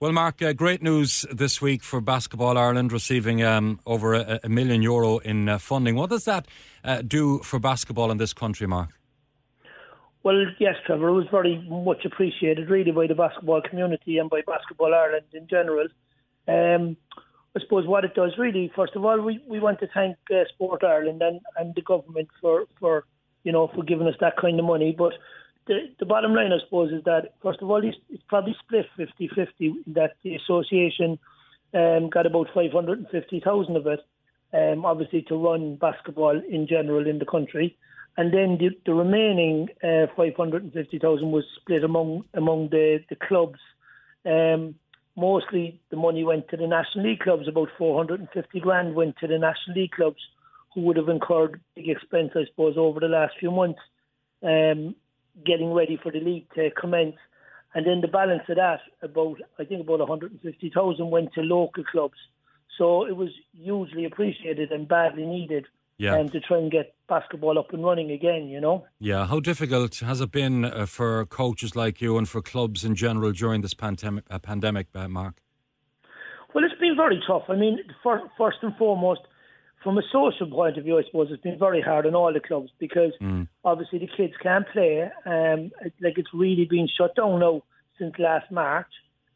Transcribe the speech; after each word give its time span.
Well, 0.00 0.12
Mark, 0.12 0.40
uh, 0.40 0.54
great 0.54 0.82
news 0.82 1.26
this 1.30 1.60
week 1.60 1.82
for 1.82 2.00
Basketball 2.00 2.56
Ireland 2.56 2.90
receiving 2.90 3.42
um, 3.42 3.80
over 3.84 4.14
a, 4.14 4.40
a, 4.42 4.48
million 4.48 4.80
euro 4.80 5.18
in 5.18 5.46
uh, 5.46 5.58
funding. 5.58 5.94
What 5.94 6.08
does 6.08 6.24
that 6.24 6.48
uh, 6.82 7.02
do 7.02 7.40
for 7.40 7.58
basketball 7.58 8.10
in 8.10 8.16
this 8.16 8.32
country, 8.32 8.66
Mark? 8.66 8.98
Well, 10.22 10.42
yes, 10.58 10.76
Trevor, 10.86 11.08
it 11.08 11.12
was 11.12 11.26
very 11.30 11.62
much 11.68 12.06
appreciated, 12.06 12.70
really, 12.70 12.92
by 12.92 13.08
the 13.08 13.14
basketball 13.14 13.60
community 13.60 14.16
and 14.16 14.30
by 14.30 14.40
Basketball 14.46 14.94
Ireland 14.94 15.26
in 15.34 15.46
general. 15.46 15.88
Um, 16.48 16.96
I 17.54 17.60
suppose 17.60 17.86
what 17.86 18.06
it 18.06 18.14
does, 18.14 18.32
really, 18.38 18.72
first 18.74 18.96
of 18.96 19.04
all, 19.04 19.20
we, 19.20 19.44
we 19.46 19.60
want 19.60 19.80
to 19.80 19.88
thank 19.92 20.16
uh, 20.30 20.44
Sport 20.54 20.82
Ireland 20.82 21.20
and, 21.20 21.40
and 21.58 21.74
the 21.74 21.82
government 21.82 22.28
for, 22.40 22.64
for, 22.78 23.04
you 23.44 23.52
know, 23.52 23.68
for 23.74 23.82
giving 23.82 24.06
us 24.06 24.16
that 24.20 24.38
kind 24.38 24.58
of 24.58 24.64
money. 24.64 24.94
But 24.96 25.12
the, 25.70 25.88
the 26.00 26.04
bottom 26.04 26.34
line, 26.34 26.52
I 26.52 26.58
suppose, 26.64 26.92
is 26.92 27.04
that 27.04 27.34
first 27.40 27.62
of 27.62 27.70
all, 27.70 27.82
it's, 27.86 27.96
it's 28.10 28.22
probably 28.26 28.56
split 28.58 28.86
50-50. 28.98 29.74
That 29.94 30.16
the 30.24 30.34
association 30.34 31.16
um, 31.72 32.10
got 32.10 32.26
about 32.26 32.48
550,000 32.52 33.76
of 33.76 33.86
it, 33.86 34.00
um, 34.52 34.84
obviously 34.84 35.22
to 35.22 35.36
run 35.36 35.76
basketball 35.76 36.40
in 36.50 36.66
general 36.66 37.06
in 37.06 37.20
the 37.20 37.24
country, 37.24 37.78
and 38.16 38.34
then 38.34 38.58
the, 38.58 38.70
the 38.84 38.92
remaining 38.92 39.68
uh, 39.84 40.12
550,000 40.16 41.30
was 41.30 41.44
split 41.60 41.84
among 41.84 42.24
among 42.34 42.70
the 42.70 42.98
the 43.08 43.14
clubs. 43.14 43.60
Um, 44.26 44.74
mostly, 45.16 45.80
the 45.90 45.96
money 45.96 46.24
went 46.24 46.48
to 46.48 46.56
the 46.56 46.66
National 46.66 47.04
League 47.04 47.20
clubs. 47.20 47.46
About 47.46 47.68
450 47.78 48.58
grand 48.58 48.96
went 48.96 49.16
to 49.18 49.28
the 49.28 49.38
National 49.38 49.76
League 49.76 49.92
clubs, 49.92 50.20
who 50.74 50.80
would 50.80 50.96
have 50.96 51.08
incurred 51.08 51.60
big 51.76 51.88
expense, 51.88 52.32
I 52.34 52.46
suppose, 52.46 52.74
over 52.76 52.98
the 52.98 53.06
last 53.06 53.34
few 53.38 53.52
months. 53.52 53.80
Um, 54.42 54.96
getting 55.44 55.72
ready 55.72 55.98
for 56.02 56.12
the 56.12 56.20
league 56.20 56.46
to 56.54 56.70
commence. 56.70 57.16
And 57.74 57.86
then 57.86 58.00
the 58.00 58.08
balance 58.08 58.42
of 58.48 58.56
that, 58.56 58.80
about 59.02 59.38
I 59.58 59.64
think 59.64 59.82
about 59.82 60.00
150,000 60.00 61.10
went 61.10 61.32
to 61.34 61.40
local 61.42 61.84
clubs. 61.84 62.18
So 62.76 63.06
it 63.06 63.16
was 63.16 63.30
hugely 63.52 64.04
appreciated 64.04 64.72
and 64.72 64.88
badly 64.88 65.26
needed 65.26 65.66
yeah. 65.98 66.18
um, 66.18 66.28
to 66.30 66.40
try 66.40 66.56
and 66.58 66.70
get 66.70 66.94
basketball 67.08 67.58
up 67.58 67.72
and 67.72 67.84
running 67.84 68.10
again, 68.10 68.48
you 68.48 68.60
know? 68.60 68.86
Yeah, 68.98 69.26
how 69.26 69.38
difficult 69.38 69.96
has 69.96 70.20
it 70.20 70.32
been 70.32 70.64
uh, 70.64 70.86
for 70.86 71.26
coaches 71.26 71.76
like 71.76 72.00
you 72.00 72.16
and 72.16 72.28
for 72.28 72.40
clubs 72.40 72.84
in 72.84 72.94
general 72.94 73.32
during 73.32 73.60
this 73.60 73.74
pandemic, 73.74 74.24
uh, 74.30 74.38
pandemic 74.38 74.86
uh, 74.94 75.08
Mark? 75.08 75.42
Well, 76.54 76.64
it's 76.64 76.80
been 76.80 76.96
very 76.96 77.22
tough. 77.26 77.42
I 77.48 77.54
mean, 77.54 77.78
for, 78.02 78.22
first 78.38 78.58
and 78.62 78.74
foremost, 78.76 79.20
from 79.82 79.98
a 79.98 80.02
social 80.12 80.48
point 80.50 80.76
of 80.76 80.84
view, 80.84 80.98
I 80.98 81.04
suppose 81.04 81.28
it's 81.30 81.42
been 81.42 81.58
very 81.58 81.80
hard 81.80 82.06
on 82.06 82.14
all 82.14 82.32
the 82.32 82.40
clubs 82.40 82.70
because 82.78 83.12
mm. 83.20 83.48
obviously 83.64 83.98
the 83.98 84.10
kids 84.14 84.34
can't 84.42 84.68
play. 84.68 85.10
Um, 85.24 85.70
like 86.00 86.18
it's 86.18 86.34
really 86.34 86.66
been 86.66 86.88
shut 86.88 87.16
down 87.16 87.40
now 87.40 87.62
since 87.98 88.14
last 88.18 88.50
March. 88.50 88.90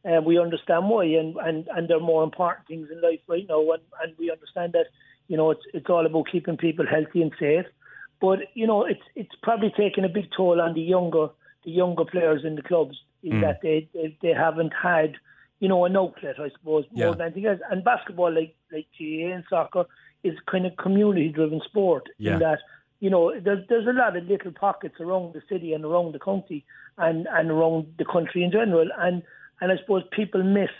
And 0.04 0.18
uh, 0.18 0.20
we 0.20 0.38
understand 0.38 0.90
why, 0.90 1.04
and, 1.04 1.34
and, 1.36 1.66
and 1.74 1.88
there 1.88 1.96
are 1.96 2.00
more 2.00 2.22
important 2.22 2.68
things 2.68 2.88
in 2.92 3.00
life 3.00 3.20
right 3.26 3.46
now, 3.48 3.62
and, 3.70 3.82
and 4.02 4.12
we 4.18 4.30
understand 4.30 4.74
that 4.74 4.88
you 5.28 5.36
know 5.38 5.50
it's 5.50 5.62
it's 5.72 5.88
all 5.88 6.04
about 6.04 6.26
keeping 6.30 6.58
people 6.58 6.84
healthy 6.86 7.22
and 7.22 7.32
safe. 7.40 7.64
But 8.20 8.40
you 8.52 8.66
know 8.66 8.84
it's 8.84 9.00
it's 9.14 9.34
probably 9.42 9.72
taken 9.74 10.04
a 10.04 10.10
big 10.10 10.26
toll 10.36 10.60
on 10.60 10.74
the 10.74 10.82
younger 10.82 11.28
the 11.64 11.70
younger 11.70 12.04
players 12.04 12.44
in 12.44 12.54
the 12.54 12.60
clubs 12.60 12.98
in 13.22 13.32
mm. 13.32 13.40
that 13.40 13.62
they, 13.62 13.88
they 13.94 14.14
they 14.20 14.34
haven't 14.34 14.74
had 14.74 15.14
you 15.58 15.68
know 15.68 15.86
an 15.86 15.96
outlet, 15.96 16.38
I 16.38 16.50
suppose, 16.50 16.84
more 16.92 17.06
yeah. 17.06 17.10
than 17.12 17.20
anything 17.22 17.46
else. 17.46 17.60
And 17.70 17.82
basketball, 17.82 18.34
like 18.34 18.54
like 18.70 18.86
GAA 18.98 19.34
and 19.34 19.44
soccer, 19.48 19.86
is 20.24 20.34
kind 20.50 20.66
of 20.66 20.76
community 20.76 21.28
driven 21.28 21.60
sport 21.64 22.08
yeah. 22.18 22.34
in 22.34 22.38
that 22.40 22.58
you 23.00 23.10
know 23.10 23.32
there's 23.38 23.64
there's 23.68 23.86
a 23.86 23.92
lot 23.92 24.16
of 24.16 24.24
little 24.24 24.52
pockets 24.52 24.96
around 24.98 25.34
the 25.34 25.42
city 25.48 25.74
and 25.74 25.84
around 25.84 26.14
the 26.14 26.18
county 26.18 26.64
and 26.98 27.26
and 27.30 27.50
around 27.50 27.86
the 27.98 28.04
country 28.04 28.42
in 28.42 28.50
general. 28.50 28.88
And 28.98 29.22
and 29.60 29.72
I 29.72 29.76
suppose 29.80 30.02
people 30.12 30.42
miss 30.42 30.70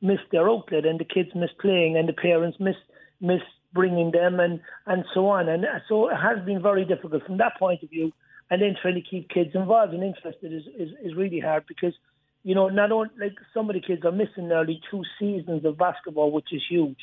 miss 0.00 0.20
their 0.30 0.48
outlet 0.48 0.84
and 0.84 0.98
the 0.98 1.04
kids 1.04 1.30
miss 1.34 1.50
playing 1.60 1.96
and 1.96 2.08
the 2.08 2.12
parents 2.12 2.58
miss 2.60 2.76
miss 3.20 3.42
bringing 3.72 4.12
them 4.12 4.40
and 4.40 4.60
and 4.86 5.04
so 5.12 5.28
on. 5.28 5.48
And 5.48 5.64
uh, 5.64 5.80
so 5.88 6.08
it 6.08 6.16
has 6.16 6.44
been 6.44 6.62
very 6.62 6.84
difficult 6.84 7.24
from 7.24 7.38
that 7.38 7.58
point 7.58 7.82
of 7.82 7.90
view. 7.90 8.12
And 8.50 8.60
then 8.60 8.76
trying 8.80 8.94
to 8.94 9.00
keep 9.00 9.30
kids 9.30 9.50
involved 9.54 9.94
and 9.94 10.02
interested 10.02 10.52
is 10.52 10.64
is, 10.78 10.90
is 11.02 11.14
really 11.16 11.40
hard 11.40 11.64
because 11.66 11.94
you 12.42 12.54
know 12.54 12.68
not 12.68 12.92
only 12.92 13.10
like 13.18 13.36
some 13.52 13.68
of 13.68 13.74
the 13.74 13.80
kids 13.80 14.04
are 14.04 14.12
missing 14.12 14.48
nearly 14.48 14.80
two 14.90 15.02
seasons 15.18 15.64
of 15.64 15.78
basketball 15.78 16.30
which 16.30 16.52
is 16.52 16.62
huge 16.68 16.98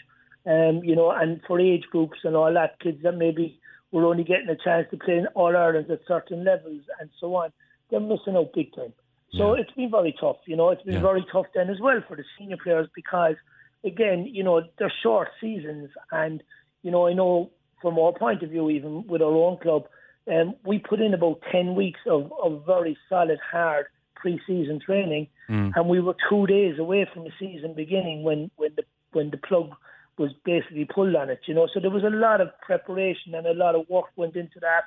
um, 0.46 0.82
you 0.84 0.96
know, 0.96 1.12
and 1.12 1.42
for 1.48 1.60
age 1.60 1.84
groups 1.92 2.20
and 2.24 2.36
all 2.36 2.54
that, 2.54 2.80
kids 2.80 3.04
that 3.04 3.14
maybe 3.14 3.60
were 3.92 4.06
only 4.06 4.24
getting 4.24 4.50
a 4.50 4.56
chance 4.56 4.88
to 4.92 4.98
play 4.98 5.18
in 5.18 5.28
All 5.36 5.56
Ireland 5.56 5.92
at 5.92 6.02
certain 6.08 6.44
levels 6.44 6.82
and 7.00 7.10
so 7.20 7.36
on, 7.36 7.52
they're 7.90 8.00
missing 8.00 8.36
out 8.36 8.54
big 8.54 8.74
time. 8.74 8.94
So 9.34 9.56
yeah. 9.56 9.62
it's 9.62 9.72
been 9.72 9.92
very 9.92 10.16
tough, 10.20 10.38
you 10.46 10.56
know, 10.56 10.70
it's 10.70 10.84
been 10.84 10.96
yeah. 10.96 11.02
very 11.02 11.26
tough 11.32 11.46
then 11.56 11.70
as 11.70 11.80
well 11.80 12.02
for 12.08 12.18
the 12.18 12.24
senior 12.38 12.58
players 12.62 12.88
because, 12.94 13.36
again, 13.86 14.28
you 14.30 14.44
know, 14.44 14.62
they're 14.78 14.94
short 15.04 15.30
seasons. 15.40 15.90
And, 16.12 16.44
you 16.84 16.92
know, 16.92 17.08
I 17.08 17.14
know 17.14 17.52
from 17.82 17.98
our 17.98 18.12
point 18.12 18.44
of 18.44 18.50
view, 18.50 18.70
even 18.70 19.08
with 19.08 19.22
our 19.22 19.34
own 19.34 19.58
club, 19.58 19.86
um, 20.30 20.56
we 20.66 20.80
put 20.80 21.00
in 21.00 21.14
about 21.14 21.42
10 21.52 21.76
weeks 21.76 22.02
of, 22.08 22.32
of 22.44 22.66
very 22.66 22.98
solid, 23.10 23.40
hard 23.52 23.86
pre-season 24.16 24.80
training, 24.86 25.28
mm. 25.50 25.72
and 25.76 25.90
we 25.90 26.00
were 26.00 26.16
two 26.30 26.46
days 26.46 26.78
away 26.78 27.08
from 27.12 27.24
the 27.24 27.32
season 27.40 27.74
beginning 27.74 28.24
when, 28.24 28.52
when 28.56 28.72
the 28.76 28.84
when 29.14 29.30
the 29.30 29.38
plug 29.38 29.72
was 30.18 30.32
basically 30.46 30.86
pulled 30.86 31.16
on 31.16 31.30
it, 31.30 31.40
you 31.46 31.54
know. 31.54 31.68
So 31.74 31.80
there 31.80 31.90
was 31.90 32.04
a 32.04 32.10
lot 32.10 32.42
of 32.42 32.50
preparation 32.62 33.36
and 33.36 33.48
a 33.48 33.54
lot 33.54 33.76
of 33.76 33.90
work 33.90 34.08
went 34.16 34.36
into 34.36 34.60
that, 34.60 34.84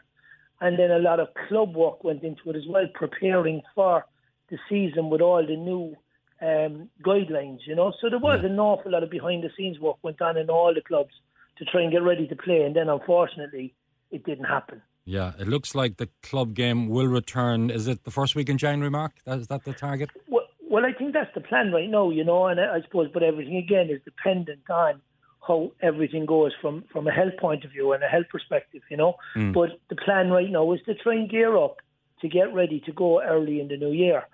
and 0.61 0.79
then 0.79 0.91
a 0.91 0.99
lot 0.99 1.21
of 1.21 1.29
club 1.49 1.75
work 1.75 2.05
went 2.05 2.23
into 2.23 2.51
it 2.51 2.57
as 2.57 2.65
well, 2.69 2.87
preparing 2.95 3.63
for 3.75 4.05
the 4.51 4.59
season 4.69 5.11
with 5.11 5.21
all 5.21 5.45
the 5.45 5.57
new 5.57 5.97
um, 6.41 6.89
guidelines, 7.03 7.61
you 7.67 7.75
know. 7.75 7.93
So 8.01 8.11
there 8.11 8.19
was 8.19 8.41
yeah. 8.43 8.51
an 8.51 8.59
awful 8.59 8.93
lot 8.93 9.03
of 9.03 9.11
behind 9.11 9.43
the 9.43 9.51
scenes 9.57 9.79
work 9.79 9.97
went 10.03 10.21
on 10.21 10.37
in 10.37 10.51
all 10.51 10.73
the 10.75 10.83
clubs 10.83 11.15
to 11.59 11.65
try 11.65 11.83
and 11.83 11.93
get 11.93 12.03
ready 12.03 12.27
to 12.27 12.37
play, 12.37 12.63
and 12.63 12.75
then 12.77 12.89
unfortunately 12.89 13.75
it 14.11 14.25
didn't 14.25 14.45
happen. 14.45 14.83
Yeah, 15.07 15.33
it 15.39 15.49
looks 15.49 15.75
like 15.75 15.99
the 15.99 16.09
club 16.23 16.55
game 16.55 16.89
will 16.89 17.07
return. 17.07 17.71
Is 17.71 17.89
it 17.89 18.05
the 18.05 18.11
first 18.11 18.35
week 18.35 18.49
in 18.49 18.57
January, 18.57 18.91
Mark? 18.91 19.13
Is 19.27 19.49
that 19.49 19.65
the 19.65 19.75
target? 19.75 20.11
Well, 20.29 20.47
well, 20.69 20.85
I 20.87 20.93
think 20.93 21.13
that's 21.13 21.33
the 21.35 21.41
plan 21.41 21.73
right 21.73 21.89
now, 21.89 22.11
you 22.11 22.25
know, 22.25 22.47
and 22.47 22.59
I 22.59 22.81
suppose, 22.83 23.09
but 23.13 23.23
everything 23.23 23.57
again 23.57 23.91
is 23.91 24.01
dependent 24.05 24.69
on 24.71 25.01
how 25.47 25.73
everything 25.83 26.27
goes 26.27 26.53
from 26.61 26.85
from 26.93 27.07
a 27.07 27.13
health 27.13 27.37
point 27.39 27.65
of 27.65 27.71
view 27.71 27.93
and 27.93 28.03
a 28.03 28.09
health 28.09 28.27
perspective, 28.31 28.83
you 28.91 28.97
know. 28.97 29.15
Mm. 29.37 29.53
But 29.53 29.71
the 29.89 29.97
plan 29.97 30.31
right 30.31 30.51
now 30.51 30.73
is 30.73 30.81
to 30.87 30.95
try 30.95 31.15
and 31.15 31.29
gear 31.29 31.57
up 31.57 31.77
to 32.21 32.29
get 32.29 32.55
ready 32.55 32.81
to 32.87 32.93
go 32.93 33.23
early 33.23 33.61
in 33.61 33.69
the 33.69 33.77
new 33.77 33.93
year. 33.93 34.25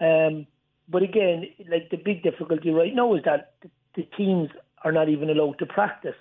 Um, 0.00 0.46
but 0.88 1.02
again, 1.02 1.46
like 1.68 1.90
the 1.90 1.96
big 1.96 2.22
difficulty 2.22 2.70
right 2.70 2.94
now 2.94 3.14
is 3.14 3.22
that 3.24 3.54
the, 3.62 3.70
the 3.96 4.02
teams 4.16 4.50
are 4.84 4.92
not 4.92 5.08
even 5.08 5.30
allowed 5.30 5.58
to 5.58 5.66
practice, 5.66 6.16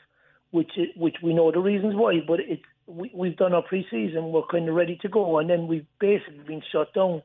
which 0.52 0.72
which 0.96 1.18
we 1.24 1.34
know 1.34 1.52
the 1.52 1.60
reasons 1.60 1.96
why. 1.96 2.20
But 2.26 2.40
it's 2.40 2.64
we, 2.88 3.12
we've 3.14 3.38
done 3.38 3.54
our 3.54 3.62
pre-season, 3.62 4.32
we're 4.32 4.48
kind 4.48 4.68
of 4.68 4.76
ready 4.76 4.98
to 5.04 5.10
go, 5.10 5.38
and 5.38 5.50
then 5.50 5.68
we've 5.68 5.86
basically 6.00 6.44
been 6.48 6.64
shut 6.72 6.94
down 6.94 7.22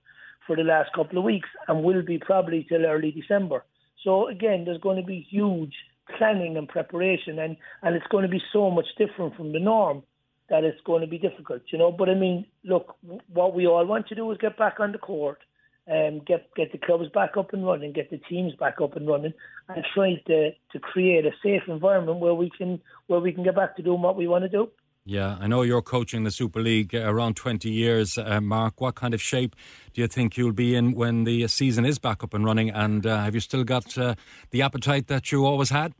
for 0.47 0.57
the 0.57 0.63
last 0.63 0.91
couple 0.95 1.19
of 1.19 1.25
weeks, 1.25 1.49
and 1.69 1.83
will 1.83 2.03
be 2.03 2.19
probably 2.19 2.67
till 2.69 2.85
early 2.85 3.11
December. 3.11 3.65
So 4.03 4.29
again, 4.29 4.67
there's 4.67 4.81
going 4.81 4.99
to 4.99 5.07
be 5.07 5.27
huge 5.31 5.75
planning 6.19 6.57
and 6.57 6.69
preparation, 6.69 7.39
and 7.39 7.57
and 7.83 7.97
it's 7.97 8.07
going 8.09 8.23
to 8.23 8.29
be 8.29 8.43
so 8.53 8.71
much 8.71 8.87
different 8.99 9.37
from 9.37 9.53
the 9.53 9.61
norm 9.61 10.03
that 10.51 10.65
it's 10.65 10.81
going 10.85 11.01
to 11.01 11.07
be 11.07 11.19
difficult, 11.19 11.63
you 11.73 11.79
know. 11.79 11.91
But 11.91 12.09
I 12.09 12.15
mean, 12.15 12.47
look, 12.65 12.97
what 13.33 13.55
we 13.55 13.67
all 13.67 13.85
want 13.87 14.09
to 14.09 14.15
do 14.15 14.31
is 14.31 14.39
get 14.39 14.59
back 14.59 14.81
on 14.81 14.93
the 14.93 14.99
court 14.99 15.39
and 15.87 16.25
get 16.25 16.49
get 16.55 16.73
the 16.73 16.79
clubs 16.79 17.09
back 17.13 17.37
up 17.37 17.53
and 17.53 17.67
running, 17.67 17.93
get 17.93 18.11
the 18.11 18.19
teams 18.19 18.55
back 18.55 18.81
up 18.83 18.97
and 18.97 19.07
running, 19.07 19.35
and 19.69 19.85
try 19.95 20.15
to 20.27 20.51
to 20.73 20.79
create 20.79 21.27
a 21.27 21.33
safe 21.43 21.63
environment 21.69 22.19
where 22.19 22.35
we 22.35 22.51
can 22.57 22.81
where 23.07 23.21
we 23.21 23.33
can 23.33 23.45
get 23.45 23.57
back 23.57 23.77
to 23.77 23.83
doing 23.83 24.03
what 24.03 24.17
we 24.17 24.29
want 24.29 24.45
to 24.45 24.49
do. 24.49 24.71
Yeah, 25.07 25.37
I 25.39 25.49
know 25.49 25.61
you're 25.61 25.83
coaching 25.83 26.25
the 26.25 26.31
Super 26.31 26.61
League 26.61 26.95
uh, 26.95 27.01
around 27.01 27.37
20 27.37 27.71
years, 27.71 28.17
uh, 28.17 28.41
Mark. 28.41 28.81
What 28.81 28.95
kind 28.95 29.13
of 29.13 29.21
shape 29.21 29.55
do 29.93 30.01
you 30.01 30.07
think 30.07 30.39
you'll 30.39 30.55
be 30.55 30.75
in 30.75 30.95
when 30.95 31.25
the 31.25 31.47
season 31.47 31.85
is 31.85 31.99
back 31.99 32.25
up 32.25 32.33
and 32.33 32.43
running? 32.43 32.71
And 32.71 33.07
uh, 33.07 33.19
have 33.19 33.35
you 33.35 33.41
still 33.41 33.65
got 33.65 33.99
uh, 33.99 34.15
the 34.51 34.63
appetite 34.63 35.09
that 35.09 35.31
you 35.31 35.45
always 35.45 35.69
had? 35.69 35.93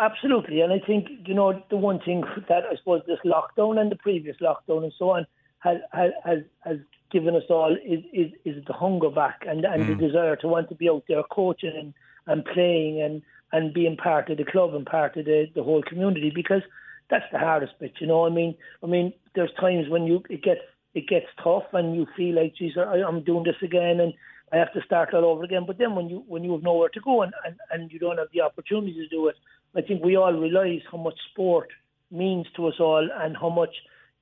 Absolutely, 0.00 0.62
and 0.62 0.72
I 0.72 0.80
think 0.84 1.06
you 1.26 1.34
know 1.34 1.62
the 1.70 1.76
one 1.76 2.00
thing 2.00 2.24
that 2.48 2.64
I 2.64 2.74
suppose 2.76 3.02
this 3.06 3.20
lockdown 3.24 3.80
and 3.80 3.92
the 3.92 3.96
previous 3.96 4.36
lockdown 4.38 4.82
and 4.82 4.92
so 4.98 5.10
on 5.10 5.26
has 5.60 5.76
has 5.92 6.38
has 6.64 6.78
given 7.12 7.36
us 7.36 7.44
all 7.50 7.76
is 7.86 8.00
is, 8.12 8.32
is 8.44 8.64
the 8.64 8.72
hunger 8.72 9.10
back 9.10 9.44
and 9.46 9.64
and 9.64 9.84
mm. 9.84 9.86
the 9.86 10.06
desire 10.06 10.34
to 10.36 10.48
want 10.48 10.70
to 10.70 10.74
be 10.74 10.88
out 10.88 11.04
there 11.06 11.22
coaching 11.30 11.72
and, 11.78 11.94
and 12.26 12.44
playing 12.46 13.00
and 13.00 13.22
and 13.52 13.72
being 13.72 13.96
part 13.96 14.28
of 14.28 14.38
the 14.38 14.44
club 14.44 14.74
and 14.74 14.86
part 14.86 15.16
of 15.16 15.26
the, 15.26 15.46
the 15.54 15.62
whole 15.62 15.82
community 15.82 16.32
because 16.34 16.62
that's 17.12 17.30
the 17.30 17.38
hardest 17.38 17.74
bit, 17.78 17.92
you 18.00 18.06
know. 18.06 18.24
I 18.24 18.30
mean, 18.30 18.56
I 18.82 18.86
mean, 18.86 19.12
there's 19.34 19.52
times 19.60 19.86
when 19.90 20.04
you 20.04 20.22
it 20.30 20.42
gets 20.42 20.62
it 20.94 21.06
gets 21.06 21.26
tough 21.44 21.64
and 21.74 21.94
you 21.94 22.06
feel 22.16 22.36
like, 22.36 22.56
geez, 22.56 22.72
I, 22.76 23.02
I'm 23.06 23.22
doing 23.22 23.44
this 23.44 23.62
again 23.62 24.00
and 24.00 24.14
I 24.50 24.56
have 24.56 24.72
to 24.72 24.80
start 24.82 25.12
all 25.12 25.26
over 25.26 25.44
again. 25.44 25.64
But 25.66 25.76
then 25.76 25.94
when 25.94 26.08
you 26.08 26.24
when 26.26 26.42
you 26.42 26.52
have 26.52 26.62
nowhere 26.62 26.88
to 26.88 27.00
go 27.00 27.20
and, 27.20 27.34
and, 27.44 27.56
and 27.70 27.92
you 27.92 27.98
don't 27.98 28.16
have 28.16 28.28
the 28.32 28.40
opportunity 28.40 28.94
to 28.94 29.08
do 29.08 29.28
it, 29.28 29.36
I 29.76 29.82
think 29.82 30.02
we 30.02 30.16
all 30.16 30.32
realise 30.32 30.82
how 30.90 30.96
much 30.96 31.18
sport 31.30 31.68
means 32.10 32.46
to 32.56 32.66
us 32.68 32.80
all 32.80 33.06
and 33.14 33.36
how 33.36 33.50
much, 33.50 33.74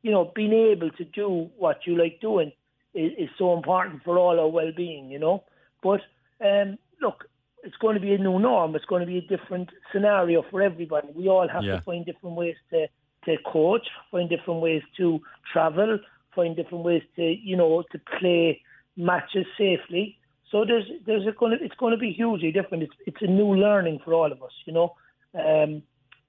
you 0.02 0.10
know, 0.10 0.32
being 0.34 0.52
able 0.52 0.90
to 0.90 1.04
do 1.04 1.48
what 1.56 1.87
you 1.87 1.96
like 1.96 2.20
doing 2.20 2.50
is, 2.92 3.12
is 3.16 3.31
so 3.38 3.56
important 3.56 4.02
for 4.02 4.19
all 4.19 4.40
our 4.40 4.48
well-being, 4.48 5.10
you 5.10 5.20
know. 5.20 5.44
But 5.81 6.00
um, 6.44 6.76
look, 7.00 7.30
it's 7.62 7.77
going 7.77 7.95
to 7.95 8.01
be 8.01 8.15
a 8.15 8.19
new 8.19 8.39
norm. 8.39 8.75
It's 8.75 8.85
going 8.85 9.01
to 9.01 9.07
be 9.07 9.19
a 9.19 9.37
different 9.37 9.71
scenario 9.93 10.45
for 10.51 10.62
everybody. 10.62 11.09
We 11.15 11.29
all 11.29 11.49
have 11.49 11.65
yeah. 11.65 11.77
to 11.77 11.83
find 11.83 12.05
different 12.05 12.37
ways 12.37 12.57
to, 12.71 12.87
to 13.27 13.37
coach, 13.45 13.87
find 14.11 14.29
different 14.29 14.61
ways 14.61 14.83
to 14.97 15.21
travel, 15.53 15.99
find 16.35 16.57
different 16.57 16.85
ways 16.85 17.03
to, 17.17 17.23
you 17.23 17.57
know, 17.57 17.83
to 17.93 18.01
play 18.19 18.62
matches 18.97 19.47
safely. 19.59 20.17
So 20.51 20.65
there's 20.65 20.85
there's 21.07 21.27
a 21.27 21.33
going 21.33 21.57
to, 21.57 21.65
it's 21.65 21.77
going 21.77 21.93
to 21.93 21.99
be 21.99 22.12
hugely 22.12 22.51
different. 22.51 22.83
It's 22.83 22.95
it's 23.07 23.23
a 23.23 23.27
new 23.27 23.55
learning 23.55 24.01
for 24.05 24.15
all 24.15 24.33
of 24.33 24.43
us, 24.43 24.53
you 24.65 24.73
know. 24.73 24.95
Um, 25.35 25.83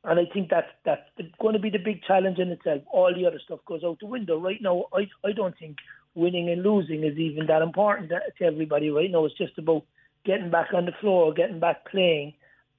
and 0.04 0.20
I 0.20 0.26
think 0.32 0.50
that 0.50 0.66
that's 0.86 1.02
going 1.40 1.54
to 1.54 1.60
be 1.60 1.70
the 1.70 1.80
big 1.80 2.04
challenge 2.04 2.40
in 2.40 2.50
itself. 2.50 2.84
All 2.92 3.14
the 3.14 3.26
other 3.26 3.40
stuff 3.44 3.60
goes 3.66 3.84
out 3.84 4.00
the 4.00 4.06
window. 4.06 4.40
Right 4.40 4.62
now, 4.62 4.86
I 4.94 5.08
I 5.26 5.32
don't 5.32 5.58
think 5.58 5.78
winning 6.14 6.50
and 6.50 6.62
losing 6.62 7.04
is 7.04 7.18
even 7.18 7.48
that 7.48 7.62
important 7.62 8.10
to 8.10 8.46
everybody 8.46 8.90
right 8.90 9.10
now. 9.10 9.26
It's 9.26 9.38
just 9.38 9.58
about 9.58 9.84
getting 10.26 10.50
back 10.50 10.74
on 10.74 10.86
the 10.86 10.92
floor, 11.00 11.34
getting 11.34 11.60
back 11.60 11.90
playing, 11.90 12.34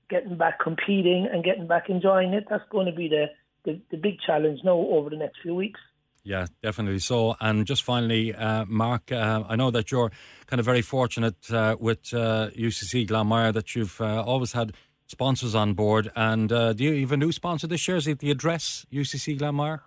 getting 0.08 0.36
back 0.36 0.60
competing, 0.60 1.28
and 1.32 1.44
getting 1.44 1.66
back 1.66 1.88
enjoying 1.88 2.32
it. 2.34 2.46
That's 2.48 2.64
going 2.70 2.86
to 2.86 2.92
be 2.92 3.08
the, 3.08 3.26
the, 3.64 3.80
the 3.90 3.96
big 3.96 4.20
challenge 4.26 4.60
now 4.64 4.76
over 4.76 5.10
the 5.10 5.16
next 5.16 5.38
few 5.42 5.54
weeks. 5.54 5.80
Yeah, 6.24 6.46
definitely 6.62 7.00
so. 7.00 7.36
And 7.40 7.66
just 7.66 7.82
finally, 7.82 8.32
uh, 8.34 8.64
Mark, 8.66 9.10
uh, 9.10 9.42
I 9.48 9.56
know 9.56 9.70
that 9.72 9.90
you're 9.90 10.12
kind 10.46 10.60
of 10.60 10.66
very 10.66 10.82
fortunate 10.82 11.50
uh, 11.50 11.76
with 11.78 12.14
uh, 12.14 12.50
UCC 12.56 13.08
Glanmire 13.08 13.52
that 13.52 13.74
you've 13.74 14.00
uh, 14.00 14.22
always 14.22 14.52
had 14.52 14.72
sponsors 15.08 15.54
on 15.54 15.74
board. 15.74 16.10
And 16.14 16.52
uh, 16.52 16.74
do 16.74 16.84
you 16.84 17.00
have 17.00 17.12
a 17.12 17.16
new 17.16 17.32
sponsor 17.32 17.66
this 17.66 17.86
year? 17.88 17.96
Is 17.96 18.06
it 18.06 18.20
the 18.20 18.30
address 18.30 18.86
UCC 18.92 19.38
Glanmire? 19.38 19.80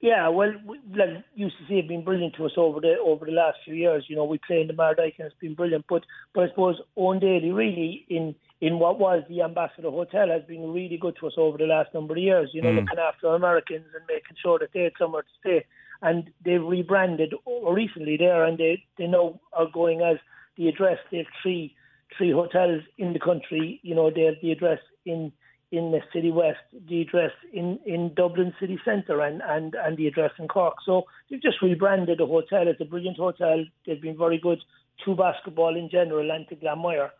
Yeah, 0.00 0.28
well, 0.28 0.52
we, 0.64 0.78
like 0.94 1.24
UCC 1.36 1.78
have 1.78 1.88
been 1.88 2.04
brilliant 2.04 2.36
to 2.36 2.46
us 2.46 2.52
over 2.56 2.80
the 2.80 2.96
over 3.04 3.26
the 3.26 3.32
last 3.32 3.58
few 3.64 3.74
years. 3.74 4.04
You 4.06 4.14
know, 4.14 4.24
we 4.24 4.38
play 4.46 4.60
in 4.60 4.68
the 4.68 4.72
Mardyke 4.72 5.18
and 5.18 5.26
it's 5.26 5.34
been 5.40 5.54
brilliant. 5.54 5.86
But 5.88 6.04
but 6.34 6.44
I 6.44 6.48
suppose 6.50 6.80
Eoin 6.96 7.20
Daly 7.20 7.50
really 7.50 8.06
in 8.08 8.36
in 8.60 8.78
what 8.78 9.00
was 9.00 9.24
the 9.28 9.42
Ambassador 9.42 9.90
Hotel 9.90 10.28
has 10.28 10.44
been 10.44 10.72
really 10.72 10.98
good 10.98 11.16
to 11.18 11.26
us 11.26 11.32
over 11.36 11.58
the 11.58 11.66
last 11.66 11.92
number 11.94 12.14
of 12.14 12.18
years. 12.18 12.50
You 12.52 12.62
know, 12.62 12.70
mm. 12.70 12.76
looking 12.76 12.98
after 12.98 13.26
Americans 13.28 13.86
and 13.92 14.04
making 14.06 14.36
sure 14.40 14.60
that 14.60 14.70
they 14.72 14.84
had 14.84 14.92
somewhere 14.98 15.22
to 15.22 15.28
stay. 15.40 15.64
And 16.00 16.30
they've 16.44 16.62
rebranded 16.62 17.34
recently 17.68 18.16
there, 18.16 18.44
and 18.44 18.56
they 18.56 18.84
they 18.98 19.08
now 19.08 19.40
are 19.52 19.66
going 19.72 20.00
as 20.02 20.18
the 20.56 20.68
address. 20.68 20.98
They 21.10 21.18
have 21.18 21.26
three 21.42 21.74
three 22.16 22.30
hotels 22.30 22.82
in 22.98 23.14
the 23.14 23.18
country. 23.18 23.80
You 23.82 23.96
know, 23.96 24.10
they 24.10 24.22
have 24.22 24.36
the 24.40 24.52
address 24.52 24.78
in 25.04 25.32
in 25.70 25.90
the 25.90 26.00
City 26.12 26.30
West, 26.30 26.58
the 26.88 27.02
address 27.02 27.32
in, 27.52 27.78
in 27.84 28.14
Dublin 28.14 28.54
city 28.58 28.78
centre, 28.84 29.20
and, 29.20 29.42
and, 29.42 29.74
and 29.74 29.96
the 29.96 30.06
address 30.06 30.32
in 30.38 30.48
Cork. 30.48 30.76
So 30.84 31.02
they've 31.30 31.42
just 31.42 31.60
rebranded 31.60 32.18
the 32.18 32.26
hotel. 32.26 32.68
It's 32.68 32.80
a 32.80 32.86
brilliant 32.86 33.18
hotel. 33.18 33.64
They've 33.86 34.00
been 34.00 34.16
very 34.16 34.38
good 34.38 34.60
to 35.04 35.14
basketball 35.14 35.76
in 35.76 35.90
general 35.90 36.30
and 36.30 36.48
to 36.48 36.56
Glanmire. 36.56 37.10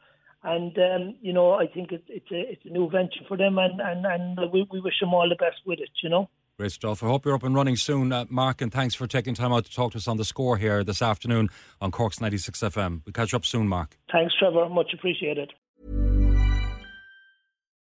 And 0.44 0.76
um, 0.78 1.16
you 1.20 1.32
know, 1.32 1.54
I 1.54 1.66
think 1.66 1.90
it's 1.90 2.04
it's 2.08 2.30
a 2.30 2.52
it's 2.52 2.64
a 2.64 2.68
new 2.68 2.88
venture 2.88 3.24
for 3.26 3.36
them, 3.36 3.58
and 3.58 3.80
and, 3.80 4.06
and 4.06 4.52
we, 4.52 4.68
we 4.70 4.80
wish 4.80 5.00
them 5.00 5.12
all 5.12 5.28
the 5.28 5.34
best 5.34 5.56
with 5.66 5.80
it. 5.80 5.90
You 6.00 6.10
know. 6.10 6.30
Great 6.56 6.72
stuff. 6.72 7.02
I 7.02 7.06
hope 7.06 7.24
you're 7.24 7.34
up 7.34 7.42
and 7.42 7.54
running 7.54 7.76
soon, 7.76 8.12
uh, 8.12 8.24
Mark, 8.28 8.60
and 8.60 8.72
thanks 8.72 8.94
for 8.94 9.06
taking 9.06 9.34
time 9.34 9.52
out 9.52 9.64
to 9.64 9.72
talk 9.72 9.92
to 9.92 9.98
us 9.98 10.08
on 10.08 10.16
the 10.16 10.24
score 10.24 10.56
here 10.56 10.82
this 10.82 11.02
afternoon 11.02 11.50
on 11.80 11.92
Cork's 11.92 12.20
96 12.20 12.58
FM. 12.58 13.02
We'll 13.06 13.12
catch 13.12 13.32
up 13.32 13.44
soon, 13.44 13.68
Mark. 13.68 13.96
Thanks, 14.10 14.34
Trevor. 14.36 14.68
Much 14.68 14.92
appreciated. 14.92 15.52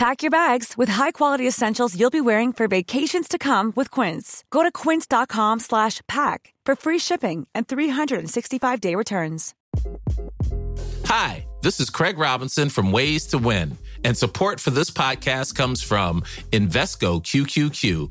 Pack 0.00 0.22
your 0.22 0.30
bags 0.30 0.78
with 0.78 0.88
high-quality 0.88 1.46
essentials 1.46 1.94
you'll 1.94 2.08
be 2.08 2.22
wearing 2.22 2.54
for 2.54 2.66
vacations 2.66 3.28
to 3.28 3.36
come 3.36 3.70
with 3.76 3.90
Quince. 3.90 4.44
Go 4.50 4.62
to 4.62 4.72
quince.com 4.72 5.60
slash 5.60 6.00
pack 6.08 6.54
for 6.64 6.74
free 6.74 6.98
shipping 6.98 7.46
and 7.54 7.68
365-day 7.68 8.94
returns. 8.94 9.54
Hi, 11.04 11.44
this 11.60 11.80
is 11.80 11.90
Craig 11.90 12.16
Robinson 12.16 12.70
from 12.70 12.92
Ways 12.92 13.26
to 13.26 13.36
Win, 13.36 13.76
and 14.02 14.16
support 14.16 14.58
for 14.58 14.70
this 14.70 14.90
podcast 14.90 15.54
comes 15.54 15.82
from 15.82 16.22
Invesco 16.50 17.22
QQQ, 17.22 18.10